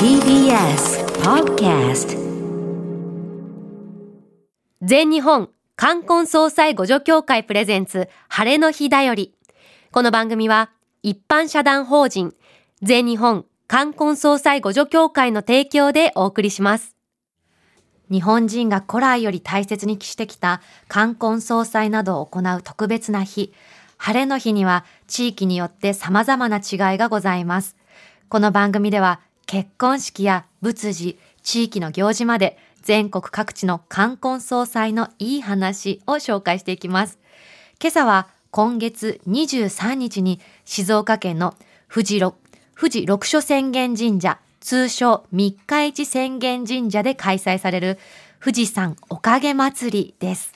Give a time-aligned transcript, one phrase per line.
[0.00, 2.16] TBS Podcast
[4.80, 9.34] 全日本冠婚葬祭互助協会プレゼンツ晴れの日だより。
[9.92, 10.70] この番組は
[11.02, 12.34] 一般社団法人
[12.80, 16.96] 全日本冠婚葬祭互助協会の提供でお送りします。
[18.10, 23.52] 日本人が古来より大切にしてきた冠婚葬祭などを行う特別な日、
[23.98, 27.76] 晴れの日には地域によって様々な違いがございます。
[28.30, 37.18] この番組では結婚式や仏事、地域の行事まで全国各地の冠婚葬祭のいい話を紹介していきます。
[37.80, 41.56] 今朝は今月23日に静岡県の
[41.92, 42.36] 富士六
[42.78, 47.98] 富士六所宣言神社、通称三日市宣言神社で開催される
[48.40, 50.52] 富士山おかげ祭りです。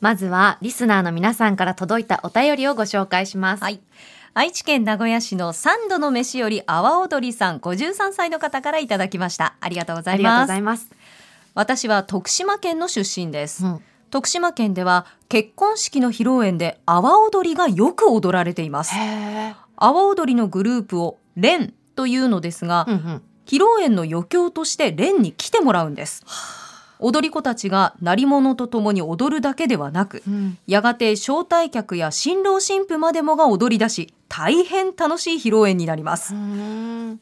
[0.00, 3.62] まずはリスナーの皆さんから届いたお便りをご紹介します。
[3.62, 3.80] はい。
[4.32, 9.56] 愛知県名古屋市の三度の飯より阿波踊りさん53歳の方からいただきました。
[9.60, 10.46] ありがとうございありがとうます。
[10.46, 10.90] ございます。
[11.54, 13.64] 私は徳島県の出身です。
[13.64, 18.92] うん徳島県では結婚式の披露宴で阿波踊りがよく踊られています。
[18.96, 23.22] 阿波踊りのグループを連というのですが、うんうん。
[23.46, 26.24] 披露宴の余興として連に来てもらうんです。
[27.02, 30.58] 踊り子たちが鳴り物とともに踊るだけではなく、うん。
[30.66, 36.34] やがて招待客や新郎新婦までもが踊り出し、大変楽しい披露宴になります。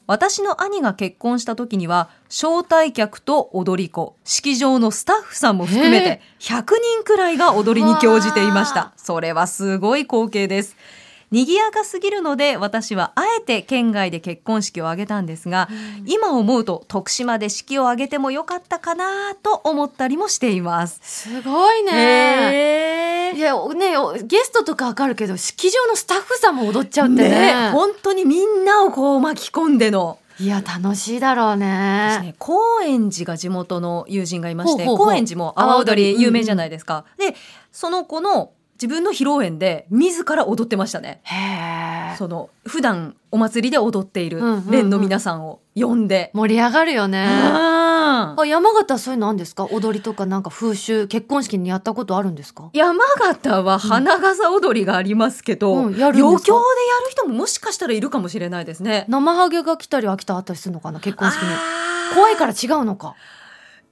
[0.06, 8.92] 私の兄が結婚した時には招待客と踊り子式場のスタッフさんも含めて100人くらいが踊りに興じていました。
[8.96, 10.76] それはすごい光景です
[11.30, 15.68] 賑やかすぎるので私はあえて県外で結婚式を挙げたんですが、
[16.06, 21.92] 今思うと徳島で式を挙げてもよかったかなと思ったりもしていますすごいね。
[21.92, 27.28] へいや、ね、おゲストとかわかるけど、式場のスタッフさんも踊っちゃうってね。
[27.28, 32.20] ね本当にみんなをこう巻き込んでのいや、楽しいだろう私ね。
[32.22, 37.34] ね、高円寺が地元の友人がいまして高円寺も阿波踊りり有名じゃないですか、で
[37.72, 41.20] その子の自分の披露宴で自ら踊ってましたね。
[42.16, 44.40] その普段お祭りで踊っている
[44.70, 47.26] 連の皆さんを呼んで、盛り上がるよね。
[47.26, 49.64] ああ、山形はそういうのあるんですか？
[49.66, 52.70] 踊りとかなんか風習、結婚式にやったことあるんですか？
[52.72, 56.28] 山形は花笠踊りがありますけど、うんやるんですか？
[56.28, 56.60] 余興でや
[57.04, 59.06] る人ももしかしたらいるかもしれないですね。
[59.08, 61.48] 生ハゲが来たり飽きたあったりするのかな結婚式に。
[62.14, 63.14] 怖いから違うのか。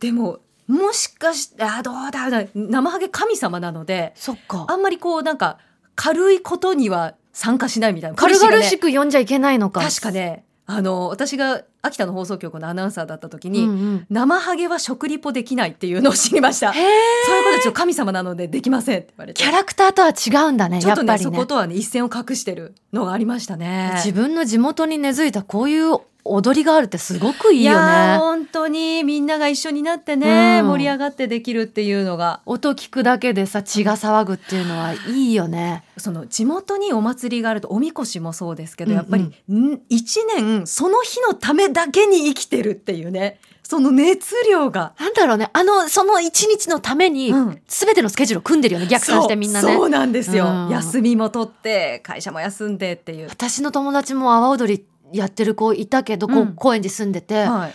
[0.00, 4.76] でももしかしてあーどうだろう生ハゲ神様なのでそっかあ。
[4.76, 5.58] んまりこうなんか
[5.94, 8.16] 軽いことには参加しないみたいな。
[8.16, 8.90] 軽々しく。
[8.90, 9.80] く呼んじゃいけないのか。
[9.80, 16.72] 確かね、あの、私が秋田の放送局のアナウンサーだった時に、うんうん生ハゲは食リポできないっていうのを知りました。
[16.72, 16.82] そう。
[16.82, 19.42] いうことち神様なのでできませんって言われて。
[19.42, 21.18] キャラクターとは違うんだね、ちょっとね、ね。
[21.18, 23.92] そことはね、一線を隠してるのがありましたね。
[23.96, 25.98] 自分の地元に根付いたこういう
[26.32, 28.18] 踊りがあるってすごくいいよいやーね。
[28.18, 30.68] 本当にみんなが一緒になってね、うん。
[30.68, 32.40] 盛り上がってできるっていうのが。
[32.46, 35.84] 音聞くだけでさ血が騒ぐっていうのはいいよね。
[35.96, 39.02] その地元にお祭りがあるとおみこしもそうですけど、うんうん。
[39.02, 43.38] やっぱりん一年その日のためだけに生きてるっていうね。
[43.62, 44.92] その熱量が。
[44.96, 45.50] なんだろうね。
[45.52, 47.60] あのその一日のためにうん。
[47.66, 49.68] 全てのスケジュールを組んでるよね逆算してみんなね。
[49.68, 50.68] そうそうなんですよ、うん。
[50.70, 57.72] 休みも取って会社も休んでっていう、私の友達も阿波踊りやってる子いたけど、こううん高円寺住んでて、はい、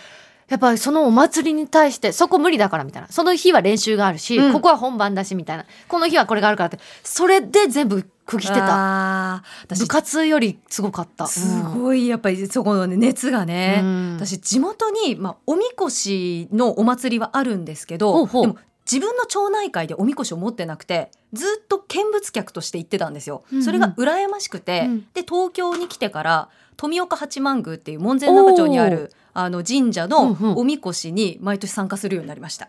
[0.48, 3.08] やっぱりそのお祭りに対してそこ無理だからみたいな。
[3.08, 4.52] その日は練習があるし、うん。
[4.52, 5.64] ここは本番だしみたいな。
[5.88, 9.42] この日はこれがあるからってそれで全部区切ってた。
[9.68, 11.26] 部活よりすごかった。
[11.26, 14.16] すごいやっぱりそこの、ね、熱がね、うん。
[14.18, 23.44] 私地元に、まあ、おみこしのお祭りはあるんですけどでも自分の町内会でおみこしを持ってなくてずっと見物客として行ってたんですよ。
[23.50, 23.64] うんうん。
[23.64, 25.00] それが羨ましくて、うん。
[25.14, 30.58] で東京に来てから富岡八幡宮っていう門前仲町にあるあの神社のうんうん。
[30.58, 32.68] おみこしに毎年参加するようになりました。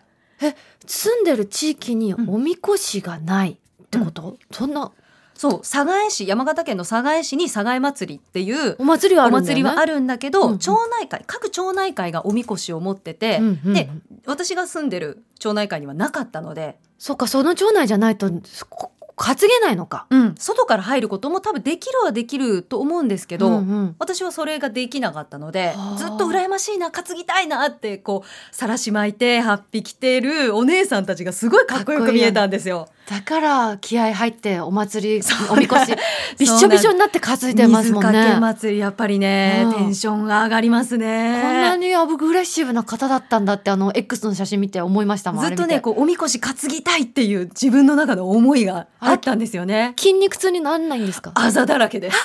[0.86, 4.92] 住んでる地域におみこしがないってこと、そんな？
[5.36, 10.00] そう寒河江市山形県の寒河江市に寒河江祭りっていうお祭りはあおるんだよね。
[10.00, 10.58] んだけど、うんうん。
[10.58, 13.74] 町内会各町内会がおみこしを持ってて、うんうんうん。
[13.74, 13.90] で
[14.26, 18.30] 私が住んでる町内会にはなかったので、そっかその町内じゃないと
[18.68, 20.06] こ担げないのか。
[20.36, 32.88] 外から入ることも多分できるはできると思うんですけど、うんうん私はそれができなかったのではあずっと羨ましいな担ぎたいなってこうさらし巻いて8匹着てるお姉さんたちがすごいかっこよく見えたんですよ。
[33.08, 35.94] だから気合入ってお祭りおみこし
[36.38, 38.40] びっしょびしょになって担いでますもん水かけね。
[38.40, 41.40] 祭りやっぱりね、うんテンションが上がりますね。
[41.42, 45.46] こんなにアグレッシブな方だったんだってあの X の写真見て思いましたもん。
[45.46, 49.92] ずっとねこうおみこし担ぎたいっていう自分の中の思いがあったんですよね。
[49.98, 51.32] 筋肉痛になんないんですか？
[51.34, 52.16] あざだらけです。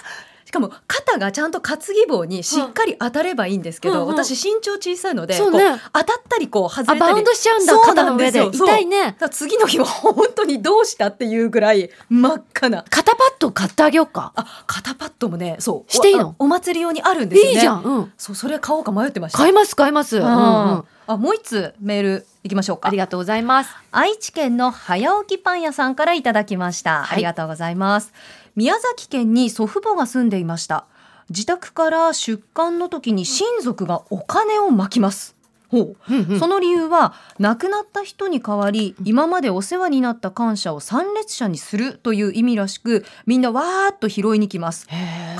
[0.49, 5.39] しかも肩がちゃんと担ぎ棒にしっかり当たればいいんですけど、うんうん私身長小さいので、ね。
[5.39, 8.43] 当たったりこう外あれたりバウンドしちゃうんだ肩の上で。
[8.43, 9.15] 痛いね。
[9.29, 12.83] 次の日は本当にどうしたっていうぐらい真っ赤な。
[12.89, 14.33] 肩パッド買ってあげようか。
[14.35, 15.91] あ肩パッドもねそう。
[15.91, 16.33] していいの？
[16.39, 17.51] おお祭り用にあるんですよね。
[17.53, 19.37] いいじゃん、うん、そうそれ買おうか迷ってました。
[19.37, 22.87] 買います買います、うんうん、ああもう一つメールいきましょうか。
[22.87, 23.69] ありがとうございます。
[23.91, 27.13] 愛知県の早起きパン屋さんからいただきました、はい。
[27.13, 28.11] ありがとうございます
[28.59, 30.85] 宮崎県に祖父母が住んでいました。
[31.29, 35.37] 自宅から出棺の時に親族がお金をまきます。
[35.69, 35.95] ほう。
[36.09, 36.39] うんうん。
[36.41, 44.89] その理由は亡くなった人に代わり今までお世話になった感謝を参列者にするという意味らしくみんなわーっと拾いに来ます。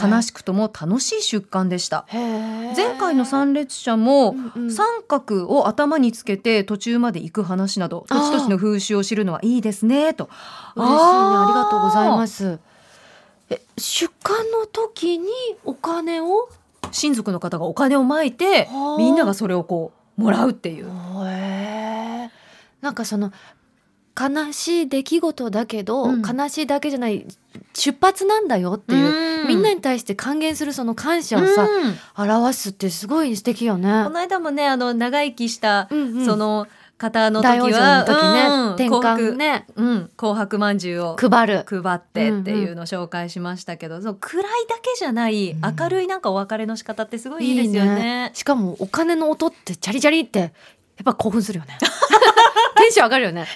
[0.02, 2.06] 悲しくとも楽しい出棺でした。
[2.14, 4.72] 前前回の参列者もうんうん。
[4.72, 10.30] 三角を頭につけて途中まで行く話など土地土地の風習を知るのはいいですねと。
[10.78, 10.96] 嬉しいね。
[10.96, 12.60] ありがとうございます。
[12.64, 12.69] え
[13.80, 15.30] 出棺の時に
[15.64, 16.50] お金を
[16.92, 18.98] 親族の方がお金をまいてはあ。
[18.98, 20.88] みんながそれをこうもらうっていう。
[20.88, 20.90] へ
[22.26, 22.30] え。
[22.82, 23.32] なんかその
[24.20, 26.22] 悲しい出来事だけど、うん。
[26.22, 27.26] 悲しいだけじゃない
[27.74, 31.64] 出発なんだよっていう、みんなに対して還元するその感謝をさ、
[32.18, 32.32] うん。
[32.32, 34.04] 表すってすごい素敵よね。
[34.04, 34.10] こ。
[34.10, 36.26] の間もねあの長生きしたうんうん。
[36.26, 36.68] その
[37.00, 41.66] 方の時はの時ね、うん転換ねうん、紅白まんじゅうを配る。
[41.66, 48.32] 配ってっていうのを紹介しましたけど、そう暗いだけじゃないうん明るいなんかお別れの仕方ってすごいいいですよね。
[48.36, 50.52] しかもお金の音ってチャリチャリってやっ
[51.06, 51.78] ぱ興奮するよね。
[52.78, 53.48] テンション上がるよね。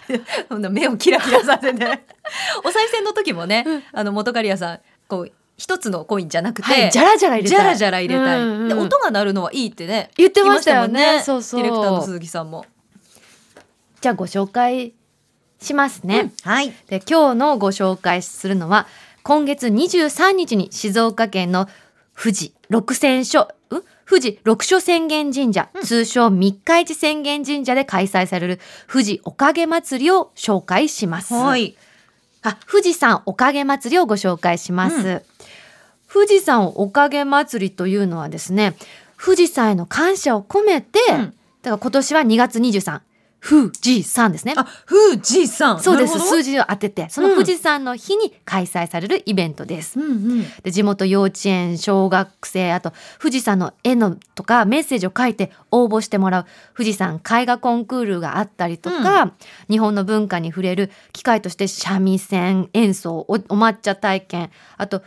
[0.49, 1.85] そんな目をキラキラさせて
[2.63, 7.57] お賽銭の時もね、うんあの元刈谷さんこう一つのコインじゃなくて、はい、じゃらじゃら入れたい。
[7.57, 12.65] じゃらじゃら入れたい、うんうんで音が鳴るのはいいってね言ってましたよね言いまそうそうディレクターの鈴木さんも。
[14.03, 14.93] じゃあご紹介
[15.61, 16.33] しますね。
[16.43, 16.73] はい。
[16.87, 18.85] で今日のご紹介するのは
[19.23, 21.69] 今月23日に静岡県の
[22.13, 23.81] 富士六千所ん？
[24.05, 28.59] 富士六所宣言神社、通称三日市宣言神社で開催される
[28.91, 31.33] 富士おかげ祭りを紹介します。
[31.33, 31.77] はい。
[32.41, 35.07] あ、富士山おかげ祭りをご紹介します。
[35.07, 35.23] う
[36.11, 38.75] 富士山おかげ祭りというのはですね、
[39.17, 41.33] 富士山への感謝を込めて、うん。
[41.61, 42.99] だから今年は2月23、
[43.45, 44.53] 富士山ですね。
[44.55, 46.17] あ富士山そうです。
[46.17, 49.99] 数字を当てて、その富士山の日に開催されるイベントです。
[49.99, 50.45] うんうん。
[50.63, 56.45] で地元幼稚園、小学生、あと富士山の絵のとかメッセージを書いて応募してもらう
[56.77, 59.33] 富士山絵画コンクールがあったりとか、
[59.69, 65.01] 日本の文化に触れる機会として三味線演奏、おお抹茶体験、あと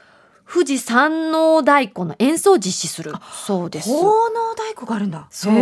[0.47, 3.13] 富士山王太鼓の演奏を実施する。
[3.47, 3.89] そうです。
[3.89, 5.27] 奉納太鼓があるんだ。
[5.31, 5.55] そう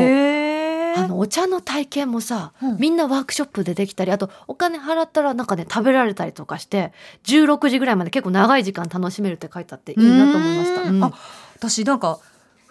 [0.97, 2.77] あのお茶の体験もさ、うん。
[2.79, 6.93] みんなワークショップでできたりあとお金払ったらなんかね食べられたりとかして
[7.25, 10.83] 16時ぐらいまで結構長い時間楽しめるって書いてあっていいなと思いました。
[10.83, 11.05] うん。
[11.05, 11.13] あ
[11.57, 12.19] 私なんか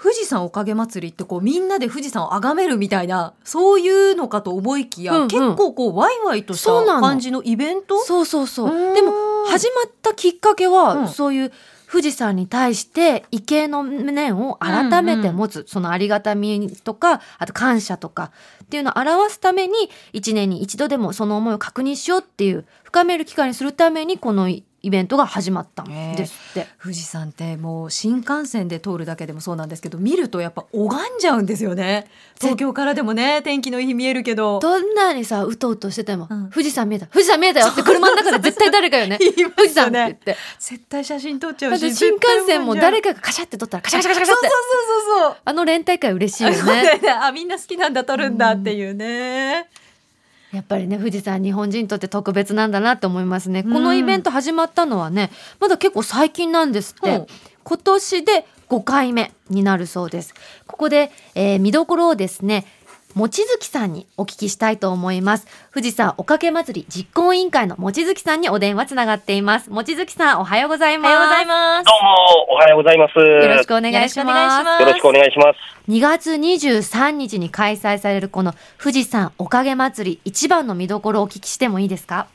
[0.01, 5.27] 富士山おかげ祭りってこうみんなで富士山を崇めるみたいなそういうのかと思いきや、うんうん。
[5.29, 7.97] 結構こうワイワイとした感じのイベント？
[8.03, 8.93] そうそうそう。
[8.93, 9.13] でも
[9.47, 11.07] 始まったきっかけは、うん。
[11.07, 11.53] そういう
[11.94, 18.31] 富士山に対して畏敬の念を改めて持つ、そのありがたみとかあと感謝とか
[18.63, 19.74] っていうのを表すために
[20.12, 24.50] 一年に一度でもその思いを確認しようっていう深める機会にするためにこの
[24.83, 26.68] イベントが始まったんですって。
[26.81, 32.07] 富士山ってもう新幹線で通るだけでもそうなんですけど見るとやっぱ拝んじゃうんですよね。
[32.40, 34.59] 東京からでもね天気のいい日見えるけど。
[34.59, 36.49] どんなにさうとうとしてても、うん。
[36.49, 39.18] 富士山見えた富士山見えたよって車の中で絶対誰かよね。
[39.23, 40.37] ね富士山って言って。
[40.59, 44.47] 絶対写真撮っちゃうして新幹線も誰かかがカシャって撮ったらカシャカシャカシャって。
[44.47, 47.09] そうそうそうそうあの連帯会嬉しいよねだよね。
[47.21, 49.68] あみんな好きなんだ撮るんだっていうね、
[50.54, 53.74] やっぱりね富士山日本人にとって特別なんだなって思いますね、うん。
[53.74, 57.26] このイベント始まったのはねまだ結構最近なんですって、
[57.64, 60.33] 今年で5回目になるそうです。
[60.68, 62.66] ここで、えー見どころをですね
[63.15, 65.47] 望月さんにお聞きしたいと思います。
[65.71, 69.69] 富士山おかけ祭り実行委員会の望月さんにお電話つながっています。
[69.69, 71.45] 望月さんおはようございます。
[71.45, 71.85] ます。
[71.85, 73.19] どうも、おはようございます。
[73.19, 74.81] よろしくお願いします。
[74.81, 75.59] よろしくお願いします。
[75.91, 82.25] 2月23日に開催されるこの富士山おかげ祭り一番の見どころをお聞きしてもいいですか？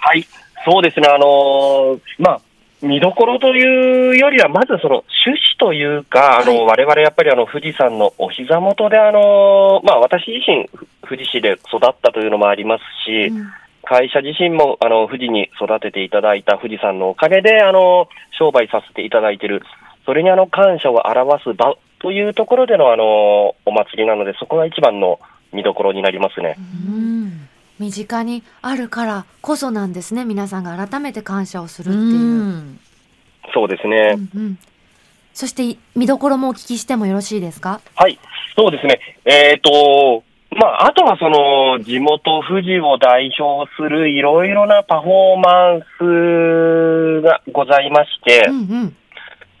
[0.00, 0.26] はい、
[0.66, 2.40] そうですね、あのーまあ、
[2.82, 10.68] 見どころというよりは、まずその趣旨というか、あの、は我々やっぱりあの、富士山のお膝元で、あのーまあ、私自身、
[11.02, 13.46] ふ富士市で育ったというのもありますし、うん。
[13.86, 19.62] 会社自身も、あの、富士に育てていただいた富士山のおかげで、あの、商売させていただいている、
[20.06, 25.20] それにあの、感謝を表す場というところでの、あの、お祭りなので、そこが一番の
[25.52, 26.56] 見どころになりますね。
[26.88, 27.43] うん
[27.78, 32.02] 身近にあるからこそなんですね皆さんが改めて感謝をするっていう。
[32.02, 32.08] う
[32.50, 32.80] ん
[33.52, 34.14] そうですね。
[34.34, 34.58] うんうん
[35.36, 37.80] そして見どころもお聞きしてもよろしいですか？
[37.96, 38.20] はい、
[38.56, 39.00] そうですね。
[39.24, 40.22] えっ、と、
[40.56, 45.82] まあ、あとはその、地元富士を代表するいろいろなパフォーマン
[47.18, 48.96] スがございまして、うんうん。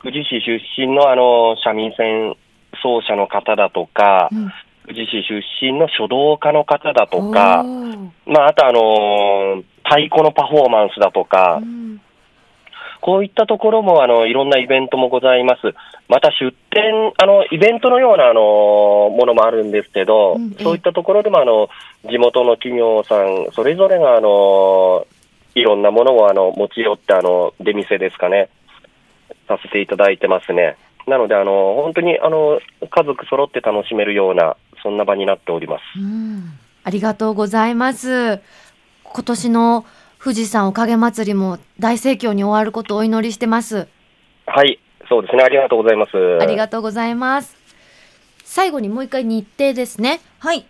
[0.04, 2.36] 富士市出身のあの、三味線
[2.80, 4.52] 奏者の方だとか、うん
[4.86, 7.64] 富士市出身の書道家の方だとか
[8.26, 12.00] まあ、あとあのー太鼓のパフォーマンスだとか、うん
[13.04, 15.74] こういったところも、あの、いろんなイベントもございます。
[16.08, 21.68] また出店、あの、イベントのような、あの、ものもあるんですけど、うんええそういったところでも、あの、
[22.08, 25.06] 地元の企業さん、それぞれが、あの、
[25.54, 28.48] いろんなものを、あの、持ち寄って、あの、出店ですかね、
[29.48, 30.76] させていただいてますね。
[31.06, 35.82] なので、あの、本当に、あの、家族揃って楽しめるような、そんな場になっております。
[35.98, 38.40] うんありがとうございます。
[39.02, 39.86] 今年の
[40.22, 43.88] 富士山おかげ祭りも大盛況に終わることをお祈りしてます。
[44.46, 46.38] はい、そうですね、ありがとうございます。
[46.40, 47.56] ありがとうございます。
[48.44, 50.20] 最後にもう一回日程ですね。
[50.38, 50.66] はい。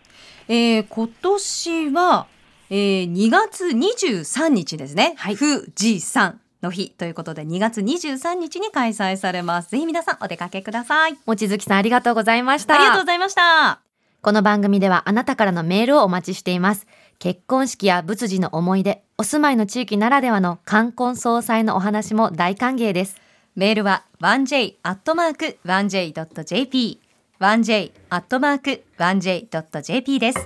[0.49, 2.27] えー、今年は、
[2.71, 5.15] えー、2月23日ですね。
[5.17, 9.71] はい富士山の日ということで、2月23日に開催されます。
[9.71, 11.17] ぜひ皆さんお出かけください。
[11.27, 12.75] 望月さんありがとうございました。
[12.75, 13.84] ありがとうございました。
[14.25, 16.87] この番組ではあなたからのメールをお待ちしています。
[17.19, 23.21] 結婚式や仏事の思い出、お住まいの地域ならではの冠婚葬祭のお話も大歓迎です。
[23.55, 27.01] メールは 1j.1j.jp
[27.39, 30.39] 1j.1j.jp です。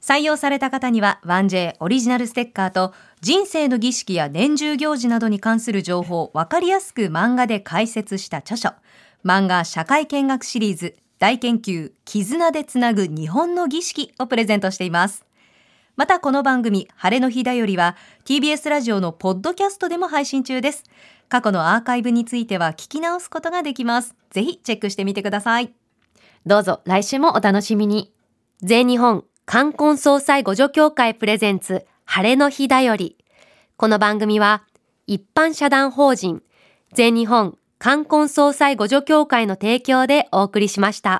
[0.00, 8.70] 採用された方には 1J オリジナルステッカーと人生の儀式や年中行事などに関する情報をわかりやすく漫画で解説した著書
[9.22, 15.24] 漫画社会見学シリーズ大研究絆でつなぐ日本の儀式をプレゼントしています。
[15.96, 20.84] またこの番組、晴れの日だよりは TBS ラジオのポッドキャストでも配信中です。
[21.28, 24.14] 過去のアーカイブについては聞き直すことができます。
[24.30, 25.74] ぜひチェックしてみてください。
[26.46, 28.12] どうぞ来週もお楽しみに。
[28.62, 33.16] 全日本冠婚葬祭互助協会プレゼンツ晴れの日だより。
[33.76, 34.62] この番組は
[35.08, 36.42] 一般社団法人
[36.92, 41.16] 全日本冠婚葬祭互助協会の提供でお送りしました。